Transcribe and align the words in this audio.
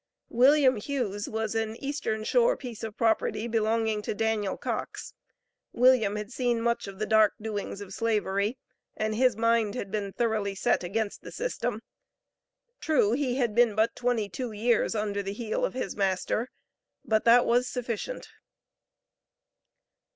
William 0.29 0.77
Hughes 0.77 1.29
was 1.29 1.53
an 1.53 1.75
Eastern 1.75 2.23
Shore 2.23 2.57
"piece 2.57 2.81
of 2.83 2.97
property" 2.97 3.47
belonging 3.47 4.01
to 4.01 4.15
Daniel 4.15 4.57
Cox. 4.57 5.13
William 5.73 6.15
had 6.15 6.31
seen 6.33 6.59
much 6.59 6.87
of 6.87 6.97
the 6.97 7.05
dark 7.05 7.33
doings 7.39 7.81
of 7.81 7.93
Slavery, 7.93 8.57
and 8.97 9.13
his 9.13 9.37
mind 9.37 9.75
had 9.75 9.91
been 9.91 10.11
thoroughly 10.11 10.55
set 10.55 10.83
against 10.83 11.21
the 11.21 11.31
system. 11.31 11.83
True, 12.79 13.11
he 13.11 13.35
had 13.35 13.53
been 13.53 13.75
but 13.75 13.95
twenty 13.95 14.27
two 14.27 14.51
years 14.51 14.95
under 14.95 15.21
the 15.21 15.33
heel 15.33 15.63
of 15.63 15.75
his 15.75 15.95
master, 15.95 16.49
but 17.05 17.23
that 17.25 17.45
was 17.45 17.67
sufficient. 17.69 18.27